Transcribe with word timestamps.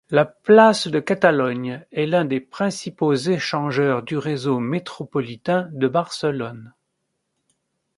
La 0.09 0.25
place 0.25 0.87
de 0.87 0.99
Catalogne 0.99 1.85
est 1.91 2.07
l'un 2.07 2.25
des 2.25 2.39
principaux 2.39 3.13
échangeurs 3.13 4.01
du 4.01 4.17
réseaux 4.17 4.57
métropolitain 4.59 5.69
de 5.73 5.87
Barcelone. 5.87 6.73